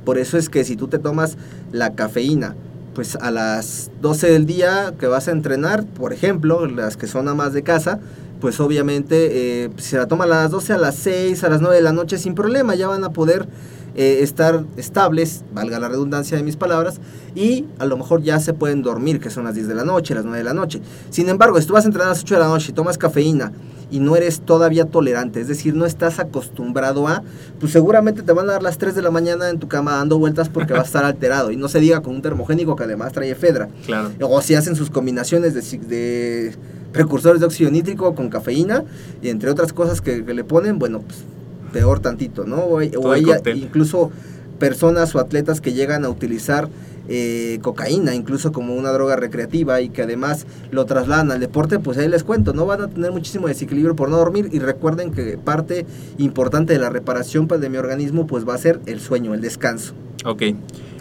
[0.05, 1.39] Por eso es que si tú te tomas
[1.71, 2.57] la cafeína,
[2.95, 7.29] pues a las 12 del día que vas a entrenar, por ejemplo, las que son
[7.29, 8.01] a más de casa,
[8.41, 11.77] pues obviamente eh, se la toma a las 12, a las 6, a las 9
[11.77, 13.47] de la noche sin problema, ya van a poder
[13.95, 17.01] eh, estar estables, valga la redundancia de mis palabras,
[17.35, 20.15] y a lo mejor ya se pueden dormir, que son las 10 de la noche,
[20.15, 20.81] las 9 de la noche.
[21.11, 22.99] Sin embargo, si tú vas a entrenar a las 8 de la noche y tomas
[22.99, 23.53] cafeína
[23.91, 27.23] y no eres todavía tolerante, es decir, no estás acostumbrado a,
[27.61, 30.19] pues seguramente te van a dar las 3 de la mañana en tu cama dando
[30.19, 31.51] vueltas porque va a estar alterado.
[31.51, 33.69] Y no se diga con un termogénico que además trae efedra.
[33.85, 34.11] Claro.
[34.23, 36.57] O si hacen sus combinaciones de, de
[36.93, 38.85] precursores de óxido nítrico con cafeína
[39.23, 41.25] y entre otras cosas que, que le ponen, bueno, pues
[41.73, 42.59] peor tantito, ¿no?
[42.59, 43.59] O hay, o cóctel.
[43.59, 44.11] incluso
[44.59, 46.69] personas o atletas que llegan a utilizar
[47.09, 51.99] eh, cocaína, incluso como una droga recreativa y que además lo trasladan al deporte, pues
[51.99, 55.37] ahí les cuento, no van a tener muchísimo desequilibrio por no dormir y recuerden que
[55.37, 55.85] parte
[56.19, 59.41] importante de la reparación pues, de mi organismo pues va a ser el sueño, el
[59.41, 59.95] descanso.
[60.25, 60.43] Ok.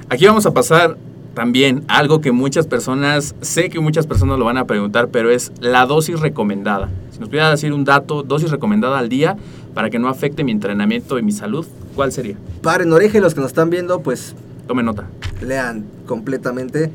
[0.09, 0.97] Aquí vamos a pasar
[1.33, 5.51] también algo que muchas personas, sé que muchas personas lo van a preguntar, pero es
[5.59, 6.89] la dosis recomendada.
[7.11, 9.37] Si nos pudiera decir un dato, dosis recomendada al día
[9.73, 11.65] para que no afecte mi entrenamiento y mi salud,
[11.95, 12.35] ¿cuál sería?
[12.61, 14.35] Paren oreja los que nos están viendo pues
[14.67, 15.07] Tome nota.
[15.41, 16.91] lean completamente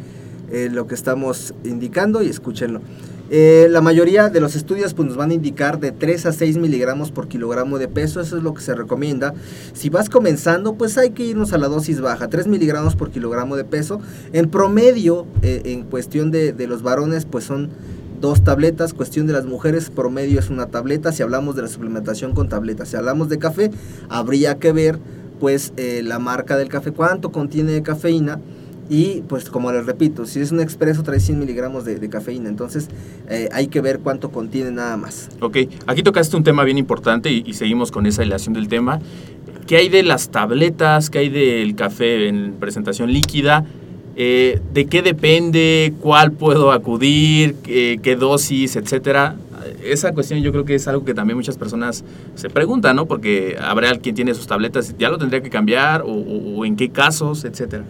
[0.51, 2.81] eh, lo que estamos indicando y escúchenlo.
[3.31, 6.59] Eh, la mayoría de los estudios pues, nos van a indicar de 3 a 6
[6.59, 9.35] miligramos por kilogramo de peso, eso es lo que se recomienda.
[9.73, 13.57] Si vas comenzando, pues hay que irnos a la dosis baja, 3 miligramos por kilogramo
[13.57, 14.01] de peso.
[14.33, 17.71] En promedio, eh, en cuestión de, de los varones, pues son
[18.21, 22.33] dos tabletas, cuestión de las mujeres, promedio es una tableta, si hablamos de la suplementación
[22.33, 23.71] con tabletas, si hablamos de café,
[24.09, 24.99] habría que ver
[25.39, 28.41] pues eh, la marca del café, cuánto contiene de cafeína
[28.89, 32.89] y pues como les repito, si es un expreso trae 100 miligramos de, cafeína, entonces
[33.29, 35.29] eh, hay que ver cuánto contiene nada más.
[35.41, 39.01] Ok, aquí tocaste un tema bien importante y, seguimos con esa hilación del tema.
[39.67, 41.11] ¿Qué hay de las tabletas?
[41.11, 43.65] ¿Qué hay del café en presentación líquida?
[44.15, 45.93] Eh, ¿De qué depende?
[46.01, 47.57] ¿Cuál puedo acudir?
[47.65, 48.77] ¿Qué, qué dosis?
[48.77, 49.35] Etcétera.
[49.85, 52.05] Esa cuestión yo creo que es algo que también muchas personas
[52.37, 53.07] se preguntan, ¿no?
[53.07, 56.03] Porque habrá quien tiene sus tabletas, ¿ya lo tendría que cambiar?
[56.03, 57.45] ¿O, o- o en qué casos?
[57.45, 57.83] Etcétera.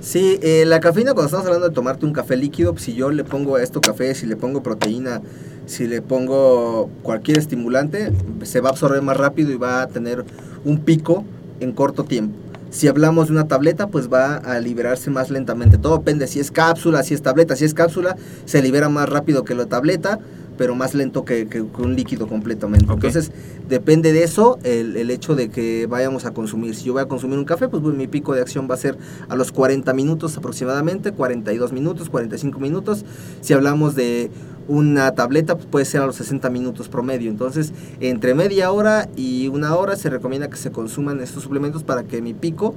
[0.00, 3.22] Sí, eh, la cafeína cuando estamos hablando de tomarte un café líquido, si yo le
[3.22, 5.20] pongo a esto café, si le pongo proteína,
[5.66, 8.10] si le pongo cualquier estimulante,
[8.42, 10.24] se va a absorber más rápido y va a tener
[10.64, 11.24] un pico
[11.60, 12.34] en corto tiempo.
[12.70, 15.76] Si hablamos de una tableta, pues va a liberarse más lentamente.
[15.76, 17.54] Todo depende si es cápsula, si es tableta.
[17.56, 20.18] Si es cápsula, se libera más rápido que la tableta,
[20.60, 22.84] pero más lento que, que- que un líquido completamente.
[22.92, 23.32] Entonces,
[23.66, 26.74] depende de eso el, el hecho de que vayamos a consumir.
[26.74, 28.76] Si yo voy a consumir un café, pues, pues, mi pico de acción va a
[28.76, 28.98] ser
[29.30, 33.06] a los 40 minutos aproximadamente, 42 minutos, 45 minutos.
[33.40, 34.30] Si hablamos de
[34.68, 37.30] una tableta, pues puede ser a los 60 minutos promedio.
[37.30, 42.02] Entonces, entre media hora y una hora se recomienda que se consuman estos suplementos para
[42.02, 42.74] que mi pico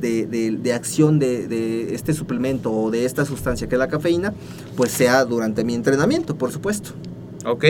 [0.00, 3.88] de, de- de acción de, de este suplemento o de esta sustancia que es la
[3.88, 4.32] cafeína,
[4.76, 6.90] pues sea durante mi entrenamiento, por supuesto.
[7.46, 7.64] Ok.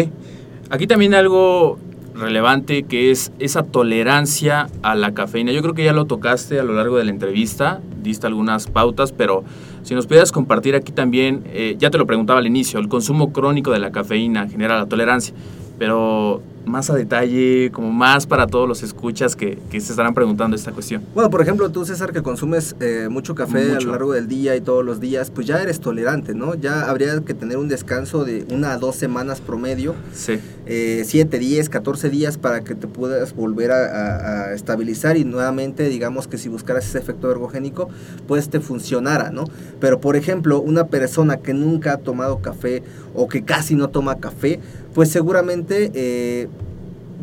[0.70, 1.78] Aquí también algo
[2.14, 5.52] relevante que es esa tolerancia a la cafeína.
[5.52, 9.12] Yo creo que ya lo tocaste a lo largo de la entrevista, diste algunas pautas,
[9.12, 9.44] pero
[9.82, 13.34] si nos pudieras compartir aquí también, eh, ya te lo preguntaba al inicio, el consumo
[13.34, 15.34] crónico de la cafeína genera la tolerancia,
[15.78, 20.56] pero más a detalle, como más para todos los escuchas que, que se estarán preguntando
[20.56, 21.00] esta cuestión.
[21.14, 23.86] Bueno, por ejemplo, tú, César, que consumes eh, mucho café a Mucho.
[23.86, 26.56] lo largo del día y todos los días, pues ya eres tolerante, ¿no?
[26.56, 30.40] Ya habría que tener un descanso de una a dos semanas promedio, Sí.
[30.66, 35.24] eh, 7, 10, 14 días para que te puedas volver a, a- a estabilizar y
[35.24, 37.88] nuevamente, digamos que si buscaras ese efecto ergogénico,
[38.26, 39.44] pues te funcionara, ¿no?
[39.78, 42.82] Pero, por ejemplo, una persona que nunca ha tomado café
[43.14, 44.58] o que casi no toma café,
[44.96, 45.92] pues seguramente...
[45.94, 46.48] eh,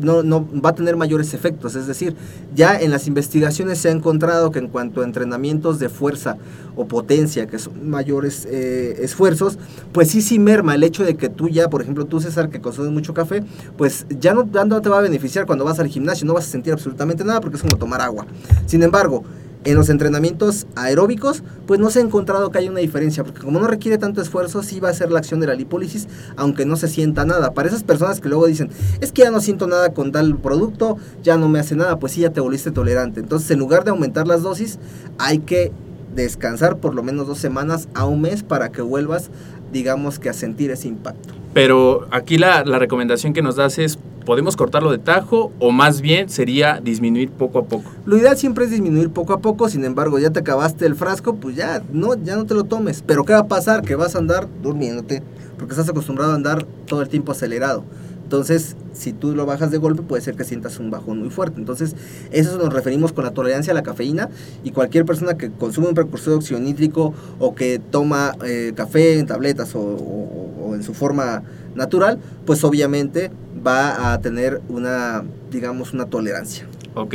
[0.00, 1.76] no, no va a tener mayores efectos.
[1.76, 2.16] Es decir,
[2.54, 6.36] ya en las investigaciones se ha encontrado que en cuanto a entrenamientos de fuerza
[6.76, 9.58] o potencia, que son mayores eh, esfuerzos,
[9.92, 12.60] pues sí, sí merma el hecho de que tú ya, por ejemplo, tú César, que
[12.60, 13.44] consumes mucho café,
[13.76, 16.48] pues ya no, ya no te va a beneficiar cuando vas al gimnasio, no vas
[16.48, 18.26] a sentir absolutamente nada porque es como tomar agua.
[18.66, 19.22] Sin embargo,
[19.64, 23.58] en los entrenamientos aeróbicos, pues no se ha encontrado que haya una diferencia, porque como
[23.60, 26.76] no requiere tanto esfuerzo, sí va a ser la acción de la lipólisis, aunque no
[26.76, 27.52] se sienta nada.
[27.52, 30.98] Para esas personas que luego dicen, es que ya no siento nada con tal producto,
[31.22, 33.20] ya no me hace nada, pues sí, ya te volviste tolerante.
[33.20, 34.78] Entonces, en lugar de aumentar las dosis,
[35.18, 35.72] hay que
[36.14, 39.30] descansar por lo menos dos semanas a un mes para que vuelvas,
[39.72, 41.34] digamos que a sentir ese impacto.
[41.52, 46.00] Pero aquí la, la recomendación que nos das es ¿podemos cortarlo de tajo o más
[46.00, 47.90] bien sería disminuir poco a poco?
[48.04, 51.36] Lo ideal siempre es disminuir poco a poco, sin embargo, ya te acabaste el frasco,
[51.36, 53.02] pues ya no, ya no te lo tomes.
[53.06, 53.82] Pero ¿qué va a pasar?
[53.82, 55.22] Que vas a andar durmiéndote,
[55.58, 57.84] porque estás acostumbrado a andar todo el tiempo acelerado.
[58.24, 61.60] Entonces, si tú lo bajas de golpe, puede ser que sientas un bajón muy fuerte.
[61.60, 61.94] Entonces,
[62.32, 64.30] eso nos referimos con la tolerancia a la cafeína
[64.64, 69.18] y cualquier persona que consume un precursor de óxido nítrico o que toma eh, café
[69.18, 71.42] en tabletas o, en su forma
[71.74, 73.30] natural, pues obviamente
[73.66, 76.66] va a tener una, digamos, una tolerancia.
[76.94, 77.14] Ok.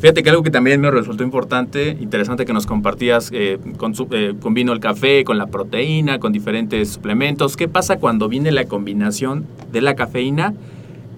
[0.00, 4.34] Fíjate que algo que también me resultó importante, interesante que nos compartías, eh, con, eh,
[4.38, 7.56] combino el café con la proteína, con diferentes suplementos.
[7.56, 10.52] ¿Qué pasa cuando viene la combinación de la cafeína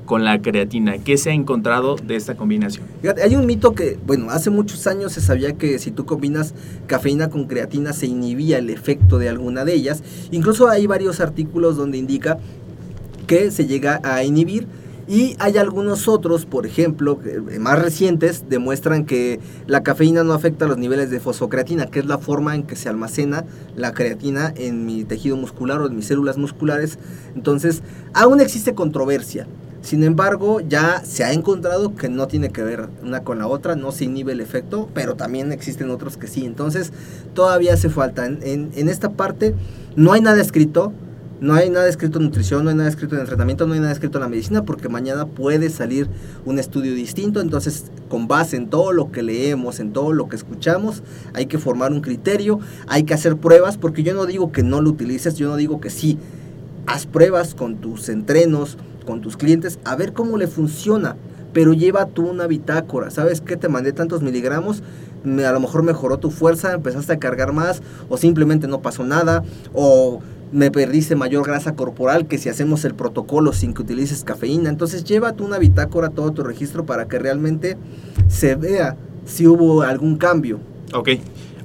[0.05, 0.97] con la creatina?
[0.99, 2.87] ¿Qué se ha encontrado de esta combinación?
[3.01, 6.55] Fíjate, hay un mito que, bueno, hace muchos años se sabía que si tú combinas
[6.87, 10.05] cafeína con creatina se inhibía el efecto de alguna de ellas.
[10.31, 12.39] Incluso hay varios artículos donde indica
[13.29, 14.67] que se llega a inhibir
[15.07, 20.67] y hay algunos otros, por ejemplo, eh, más recientes, demuestran que la cafeína no afecta
[20.67, 24.85] los niveles de fosfocreatina, que es la forma en que se almacena la creatina en
[24.85, 26.99] mi tejido muscular o en mis células musculares.
[27.35, 29.47] Entonces, aún existe controversia.
[29.81, 33.77] Sin embargo, ya se ha encontrado que no tiene que ver una con la otra,
[33.77, 36.45] no se inhibe el efecto, pero también existen otros que sí.
[36.45, 36.93] Entonces,
[37.33, 38.27] todavía hace falta.
[38.27, 39.55] En, esta parte
[39.97, 40.93] no hay nada escrito,
[41.41, 43.93] no hay nada escrito en nutrición, no hay nada escrito en entrenamiento, no hay nada
[43.93, 46.09] escrito en la medicina, porque mañana puede salir
[46.45, 47.41] un estudio distinto.
[47.41, 51.03] Entonces, con base en todo lo que leemos, en todo lo que escuchamos,
[51.35, 54.81] hay que formar un criterio, hay que hacer pruebas, porque yo no digo que no
[54.81, 56.19] lo utilices, yo no digo que sí.
[56.87, 61.17] Haz pruebas con tus entrenos, con tus clientes, a ver cómo le funciona.
[61.53, 63.11] Pero lleva tú una bitácora.
[63.11, 63.57] ¿Sabes qué?
[63.57, 64.83] Te mandé tantos miligramos
[65.25, 69.43] a lo mejor mejoró tu fuerza, empezaste a cargar más, o simplemente no pasó nada,
[69.75, 70.21] o
[70.53, 74.71] me perdiste mayor grasa corporal que si hacemos el protocolo sin que utilices cafeína.
[74.71, 77.77] Entonces llévate una bitácora, todo tu registro para que realmente
[78.29, 80.61] se vea si hubo algún cambio.
[80.95, 81.11] Ok.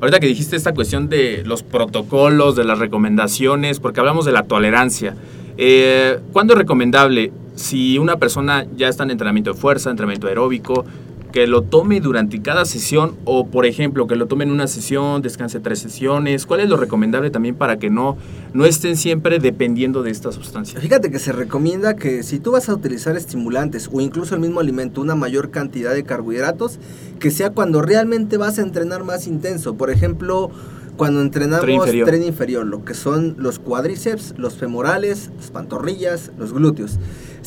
[0.02, 4.44] Ahorita que dijiste esta cuestión de los protocolos, de las recomendaciones, porque hablamos de la
[4.44, 5.16] tolerancia.
[5.58, 7.32] Eh, ¿Cuándo es recomendable?
[7.56, 10.86] Si una persona ya está en entrenamiento de fuerza, entrenamiento aeróbico,
[11.34, 15.24] que lo tome durante cada sesión o, por ejemplo, que lo tome en una sesión,
[15.24, 16.46] descanse tres sesiones?
[16.46, 18.18] ¿Cuál es lo recomendable también para que no,
[18.54, 20.80] no estén siempre dependiendo de esta sustancia?
[20.80, 24.60] Fíjate que se recomienda que si tú vas a utilizar estimulantes o incluso el mismo
[24.60, 26.80] alimento, una mayor cantidad de carbohidratos,
[27.20, 29.74] que sea cuando realmente vas a entrenar más intenso.
[29.74, 30.52] Por ejemplo,
[30.98, 32.68] cuando entrenamos tren inferior.
[32.68, 37.00] lo que son los cuádriceps, los femorales, las pantorrillas, los glúteos.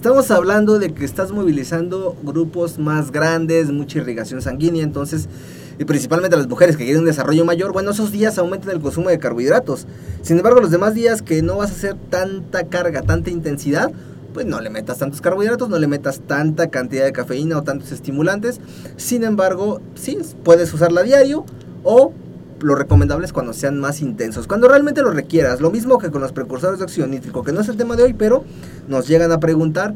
[0.07, 5.29] Estamos hablando de que estás movilizando grupos más grandes, mucha irrigación sanguínea, entonces,
[5.81, 9.09] y principalmente las mujeres que quieren un desarrollo mayor, bueno, esos días aumentan el consumo
[9.09, 9.89] de carbohidratos.
[10.23, 13.91] Sin embargo, los demás días que no vas a hacer tanta carga, tanta intensidad,
[14.33, 17.91] pues no le metas tantos carbohidratos, no le metas tanta cantidad de cafeína o tantos
[17.91, 18.61] estimulantes.
[18.97, 21.45] Sin embargo, sí, puedes usarla a diario
[21.83, 22.13] o
[22.61, 25.61] lo recomendable es cuando sean más intensos, cuando realmente lo requieras.
[25.61, 28.05] Lo mismo que con los precursores de óxido nítrico, que no es el tema de
[28.05, 28.45] hoy, pero
[28.89, 29.95] nos llegan a preguntar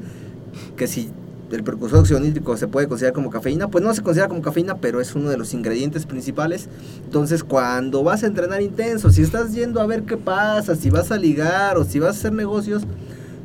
[0.77, 1.11] que si
[1.51, 4.43] el precursor de óxido nítrico se puede considerar como cafeína, pues no se considera como
[4.43, 6.69] cafeína, pero es uno de los ingredientes principales.
[7.05, 11.11] Entonces, cuando vas a entrenar intenso, si estás yendo a ver qué pasa, si vas
[11.11, 12.83] a ligar o si vas a hacer negocios,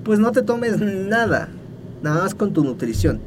[0.04, 1.50] pues no te tomes nada,
[2.04, 3.20] nada más con tu nutrición.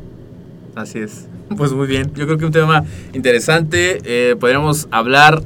[0.74, 1.26] Así es.
[1.56, 4.00] Pues muy bien, yo creo que un tema interesante.
[4.04, 5.42] Eh, podríamos hablar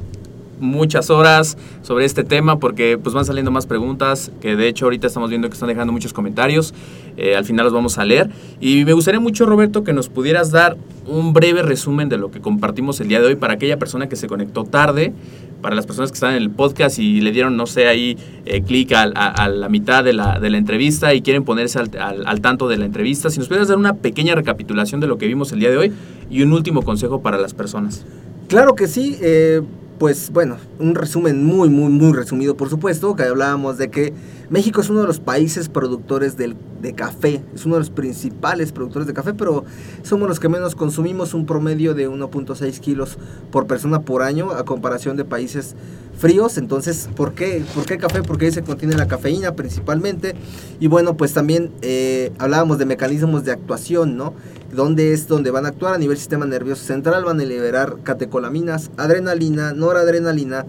[0.63, 5.05] muchas horas sobre este tema porque pues van saliendo más preguntas que de hecho ahorita
[5.05, 6.73] estamos viendo que están dejando muchos comentarios.
[7.17, 8.29] Eh, al final los vamos a leer.
[8.59, 12.39] Y me gustaría mucho, Roberto, que nos pudieras dar un breve resumen de lo que
[12.39, 15.13] compartimos el día de hoy para aquella persona que se conectó tarde,
[15.61, 18.61] para las personas que están en el podcast y le dieron, no sé, ahí eh,
[18.63, 19.05] clic a,
[19.47, 21.91] la mitad de la, entrevista y quieren ponerse al,
[22.25, 23.29] al, tanto de la entrevista.
[23.29, 25.93] Si nos pudieras dar una pequeña recapitulación de lo que vimos el día de hoy
[26.29, 28.05] y un último consejo para las personas.
[28.47, 29.17] Claro que sí.
[29.21, 29.61] Eh
[30.03, 34.13] pues bueno, un resumen muy, muy, muy resumido, por supuesto, que hablábamos de que
[34.49, 38.71] México es uno de los países productores del, de café, es uno de los principales
[38.71, 39.63] productores de café, pero
[40.03, 43.17] somos los que menos consumimos un promedio de 1.6 kilos
[43.51, 45.75] por persona por año a comparación de países
[46.17, 46.57] fríos.
[46.57, 47.63] Entonces, ¿por qué?
[47.73, 48.21] ¿Por qué café?
[48.21, 50.35] Porque ahí se contiene la cafeína principalmente.
[50.79, 54.33] Y bueno, pues también eh, hablábamos de mecanismos de actuación, ¿no?
[54.73, 58.91] donde es donde van a actuar a nivel sistema nervioso central, van a liberar catecolaminas,
[58.97, 60.65] adrenalina, noradrenalina,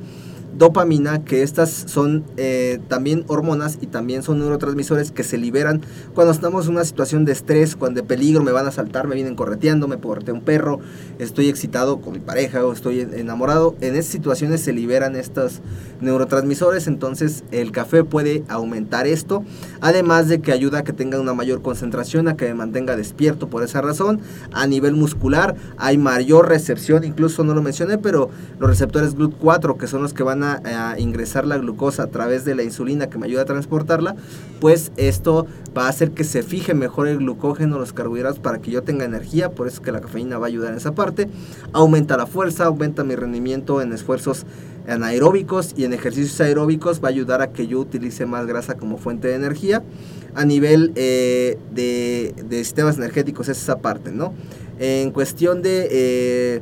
[0.58, 5.80] dopamina, que estas son eh, también hormonas y también son neurotransmisores que se liberan
[6.14, 9.14] cuando estamos en una situación de estrés, cuando de peligro, me van a saltar, me
[9.14, 10.80] vienen correteando, me corretea un perro,
[11.18, 13.74] estoy excitado con mi pareja o estoy enamorado.
[13.80, 15.60] En esas situaciones se liberan estos
[16.00, 19.44] neurotransmisores, entonces el café puede aumentar esto,
[19.80, 23.48] además de que ayuda a que tenga una mayor concentración, a que me mantenga despierto
[23.48, 24.20] por esa razón.
[24.52, 29.86] A nivel muscular hay mayor recepción, incluso no lo mencioné, pero los receptores GLUT4, que
[29.86, 33.26] son los que van a, ingresar la glucosa a través de la insulina que me
[33.26, 34.16] ayuda a transportarla,
[34.60, 38.70] pues esto va a hacer que se fije mejor el glucógeno, los carbohidratos para que
[38.70, 41.28] yo tenga energía, por eso que la cafeína va a ayudar en esa parte.
[41.72, 44.46] Aumenta la fuerza, aumenta mi rendimiento en esfuerzos
[44.86, 48.98] anaeróbicos y en ejercicios aeróbicos, va a ayudar a que yo utilice más grasa como
[48.98, 49.82] fuente de energía.
[50.34, 54.34] A nivel eh, de, sistemas energéticos es esa parte, ¿no?
[54.78, 55.88] En cuestión de...
[55.90, 56.60] Eh,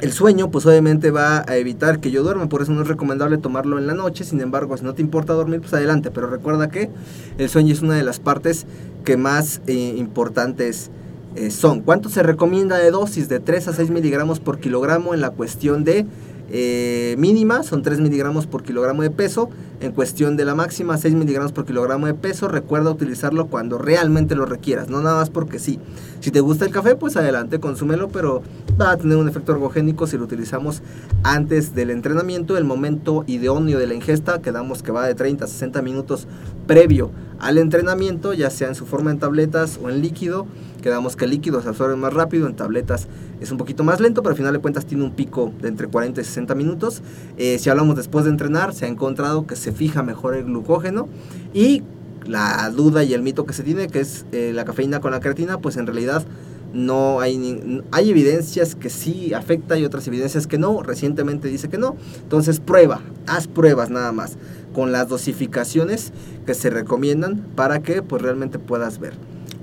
[0.00, 3.38] el sueño, pues obviamente va a evitar que yo duerma, por eso no es recomendable
[3.38, 4.24] tomarlo en la noche.
[4.24, 6.10] Sin embargo, si no te importa dormir, pues adelante.
[6.10, 6.90] Pero recuerda que
[7.38, 8.66] el sueño es una de las partes
[9.04, 10.90] que más eh, importantes
[11.36, 11.80] eh, son.
[11.80, 13.28] ¿Cuánto se recomienda de dosis?
[13.28, 16.06] De 3 a 6 miligramos por kilogramo en la cuestión de
[16.52, 19.48] eh, mínima son 3 miligramos por kilogramo de peso.
[19.80, 22.48] En cuestión de la máxima, 6 miligramos por kilogramo de peso.
[22.48, 25.78] Recuerda utilizarlo cuando realmente lo requieras, no nada más porque sí.
[26.20, 28.42] Si te gusta el café, pues adelante, consúmelo, pero
[28.78, 30.82] va a tener un efecto ergogénico si lo utilizamos
[31.22, 32.58] antes del entrenamiento.
[32.58, 36.26] El momento idóneo de la ingesta, quedamos que va de 30 a 60 minutos
[36.66, 40.46] previo al entrenamiento, ya sea en su forma en tabletas o en líquido.
[40.80, 43.08] Quedamos que el líquido se absorbe más rápido, en tabletas
[43.40, 45.88] es un poquito más lento, pero al final de cuentas tiene un pico de entre
[45.88, 47.02] 40 y 60 minutos.
[47.38, 51.08] Eh, si hablamos después de entrenar, se ha encontrado que se fija mejor el glucógeno
[51.54, 51.82] y
[52.26, 55.20] la duda y el mito que se tiene, que es eh, la cafeína con la
[55.20, 56.24] creatina, pues en realidad
[56.72, 60.82] no hay, hay evidencias que sí afecta y otras evidencias que no.
[60.82, 61.96] Recientemente dice que no.
[62.22, 64.36] Entonces prueba, haz pruebas nada más
[64.74, 66.12] con las dosificaciones
[66.46, 69.14] que se recomiendan para que pues realmente puedas ver.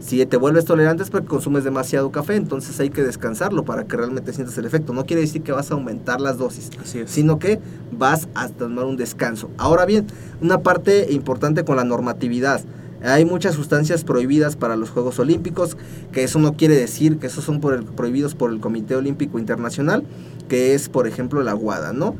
[0.07, 3.97] Si te vuelves tolerante es porque consumes demasiado café, entonces hay que descansarlo para que
[3.97, 4.93] realmente sientas el efecto.
[4.93, 6.69] No quiere decir que vas a aumentar las dosis,
[7.07, 7.59] sino que
[7.91, 9.49] vas a tomar un descanso.
[9.57, 10.07] Ahora bien,
[10.41, 12.61] una parte importante con la normatividad.
[13.03, 15.75] Hay muchas sustancias prohibidas para los Juegos Olímpicos,
[16.13, 20.05] que eso no quiere decir que esos son por prohibidos por el Comité Olímpico Internacional,
[20.47, 22.15] que es, por ejemplo, la guada, ¿no?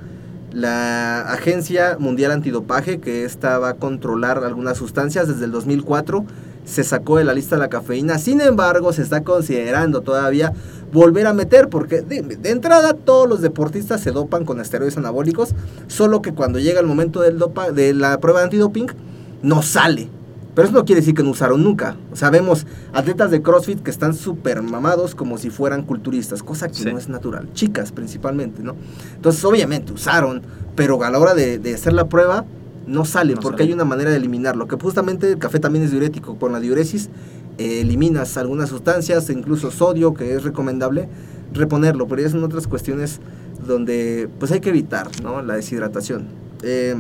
[0.52, 6.26] La Agencia Mundial Antidopaje, que esta va a controlar algunas sustancias desde el 2004,
[6.68, 8.20] se sacó de la lista la cafeína.
[8.20, 10.54] Sin embargo, se está considerando todavía
[10.92, 15.56] volver a meter, porque de, entrada todos los deportistas se dopan con esteroides anabólicos,
[15.88, 18.88] solo que cuando llega el momento del dopa, de la prueba de antidoping,
[19.42, 20.10] no sale.
[20.56, 21.96] Pero eso no quiere decir que no usaron nunca.
[22.14, 26.98] Sabemos atletas de CrossFit que están súper mamados como si fueran culturistas, cosa que no
[26.98, 27.48] es natural.
[27.54, 28.76] Chicas principalmente, ¿no?
[29.16, 30.42] Entonces, obviamente usaron,
[30.76, 32.44] pero a la hora de, de hacer la prueba,
[32.88, 36.38] no sale porque hay una manera de eliminarlo, que justamente el café también es diurético,
[36.38, 37.10] con la diuresis
[37.58, 41.10] eh, eliminas algunas sustancias, incluso sodio, que es recomendable
[41.54, 43.20] reponerlo, pero ya son otras cuestiones
[43.66, 45.42] donde pues hay que evitar ¿no?
[45.42, 46.28] la deshidratación.
[46.64, 46.96] Eh,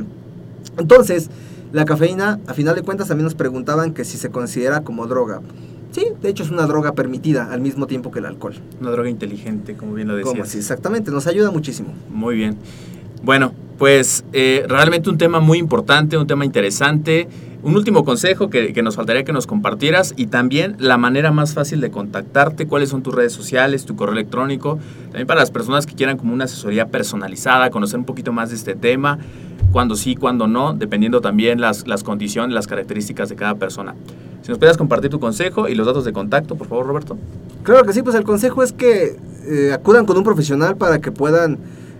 [0.77, 1.29] entonces,
[1.71, 5.41] la cafeína, a final de cuentas, también nos preguntaban que si se considera como droga.
[5.91, 8.55] Sí, de hecho es una droga permitida al mismo tiempo que el alcohol.
[8.81, 10.49] Una droga inteligente, como bien lo decías.
[10.49, 11.93] Sí, exactamente, nos ayuda muchísimo.
[12.11, 12.57] Muy bien.
[13.23, 17.27] Bueno, pues eh, realmente un tema muy importante, un tema interesante.
[17.63, 21.81] Un último consejo que, nos faltaría que nos compartieras y también la manera más fácil
[21.81, 25.95] de contactarte, cuáles son tus redes sociales, tu correo electrónico, también para las personas que
[25.95, 29.17] quieran como una asesoría personalizada, conocer un poquito más de este tema,
[29.71, 33.95] cuando sí, cuando no, dependiendo también las, las condiciones, las características de cada persona.
[34.43, 37.17] Si nos puedes compartir tu consejo y los datos de contacto, por favor, Roberto.
[37.63, 41.11] Claro que sí, pues el consejo es que eh, acudan con un profesional para que
[41.11, 41.57] puedan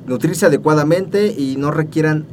[0.08, 2.26] nutrirse adecuadamente y no requieran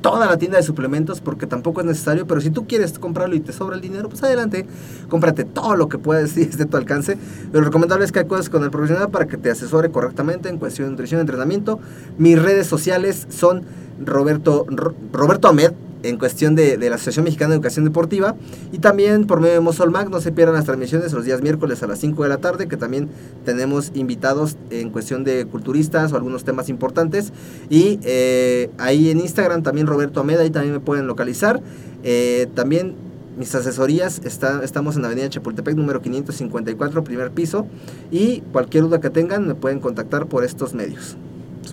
[0.00, 3.40] toda la tienda de suplementos porque tampoco es necesario, pero si tú quieres comprarlo y
[3.40, 4.66] te sobra el dinero, pues adelante,
[5.08, 7.18] cómprate todo lo que puedas y esté a tu alcance.
[7.52, 10.86] Lo recomendable es que acudes con el profesional para que te asesore correctamente en cuestión
[10.86, 11.80] de nutrición y entrenamiento.
[12.18, 13.62] Mis redes sociales son
[14.04, 14.66] Roberto,
[15.12, 18.36] Roberto Ahmed, en cuestión de, la Asociación Mexicana de Educación Deportiva.
[18.72, 21.86] Y también por medio de Mosolmac no se pierdan las transmisiones los días miércoles a
[21.86, 23.08] las 5 de la tarde que también
[23.44, 27.32] tenemos invitados en cuestión de culturistas o algunos temas importantes.
[27.68, 31.62] Y eh, ahí en Instagram también Roberto Ameda ahí también me pueden localizar.
[32.02, 32.94] Eh, también
[33.38, 37.66] mis asesorías está, estamos en Avenida Chapultepec número 554 primer piso.
[38.10, 41.16] Y cualquier duda que tengan me pueden contactar por estos medios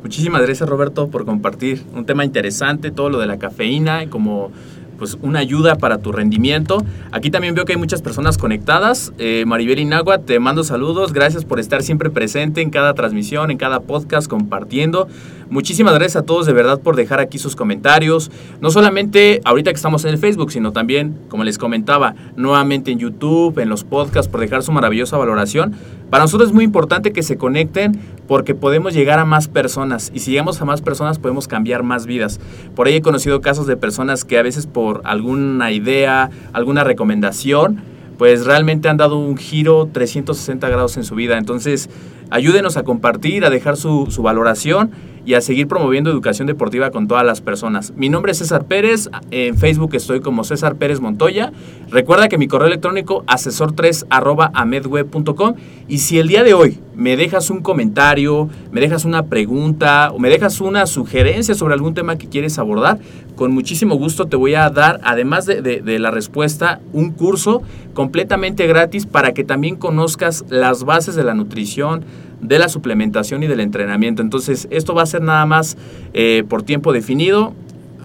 [0.01, 4.51] muchísimas gracias Roberto por compartir un tema interesante, todo lo de la cafeína como
[4.97, 6.83] pues una ayuda para tu rendimiento.
[7.11, 9.13] Aquí también veo que hay muchas personas conectadas.
[9.17, 11.13] Eh, Maribel Inagua, te mando saludos.
[11.13, 15.07] Gracias por estar siempre presente en cada transmisión, en cada podcast, compartiendo.
[15.49, 18.31] Muchísimas gracias a todos de verdad por dejar aquí sus comentarios.
[18.59, 22.99] No solamente ahorita que estamos en el Facebook, sino también, como les comentaba, nuevamente en
[22.99, 25.75] YouTube, en los podcasts, por dejar su maravillosa valoración.
[26.09, 30.19] Para nosotros es muy importante que se conecten porque podemos llegar a más personas y
[30.19, 32.39] si llegamos a más personas podemos cambiar más vidas.
[32.75, 37.81] Por ahí he conocido casos de personas que a veces por alguna idea, alguna recomendación,
[38.17, 41.37] pues realmente han dado un giro 360 grados en su vida.
[41.37, 41.89] Entonces,
[42.29, 44.91] ayúdenos a compartir, a dejar su, su valoración
[45.27, 47.91] y a seguir promoviendo educación deportiva con todas las personas.
[47.97, 51.51] Mi nombre es César Pérez, en Facebook estoy como César Pérez Montoya.
[51.91, 55.55] Recuerda que mi correo electrónico asesor3 arroba amedweb.com
[55.89, 60.19] y si el día de hoy me dejas un comentario, me dejas una pregunta o
[60.19, 62.99] me dejas una sugerencia sobre algún tema que quieres abordar,
[63.35, 67.61] con muchísimo gusto te voy a dar, además de, de, de la respuesta, un curso
[67.93, 72.05] completamente gratis para que también conozcas las bases de la nutrición,
[72.41, 74.21] de la suplementación y del entrenamiento.
[74.21, 75.77] Entonces, esto va a ser nada más
[76.13, 77.53] eh, por tiempo definido.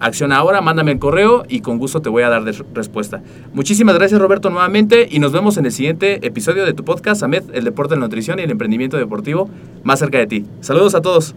[0.01, 3.23] Acción ahora, mándame el correo y con gusto te voy a dar respuesta.
[3.55, 7.45] Muchísimas gracias Roberto nuevamente y nos vemos en el siguiente episodio de tu podcast, AMED,
[7.55, 9.49] el deporte, la nutrición y el emprendimiento deportivo
[9.85, 10.45] más cerca de ti.
[10.61, 11.37] Saludos a todos.